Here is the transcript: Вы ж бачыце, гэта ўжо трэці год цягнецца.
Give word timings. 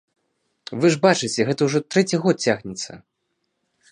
Вы 0.85 0.89
ж 0.95 0.99
бачыце, 1.03 1.45
гэта 1.49 1.61
ўжо 1.69 1.79
трэці 1.95 2.21
год 2.25 2.37
цягнецца. 2.49 2.91